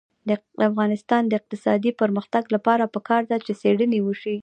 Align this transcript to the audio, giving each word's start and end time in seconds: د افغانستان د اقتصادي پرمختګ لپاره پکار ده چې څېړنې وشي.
د 0.27 0.29
افغانستان 0.69 1.23
د 1.27 1.33
اقتصادي 1.39 1.91
پرمختګ 2.01 2.43
لپاره 2.55 2.91
پکار 2.95 3.21
ده 3.29 3.37
چې 3.45 3.51
څېړنې 3.61 3.99
وشي. 4.03 4.37